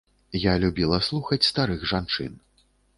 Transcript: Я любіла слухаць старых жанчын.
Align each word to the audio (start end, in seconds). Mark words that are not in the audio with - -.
Я 0.43 0.53
любіла 0.63 1.01
слухаць 1.09 1.41
старых 1.51 1.87
жанчын. 1.95 2.33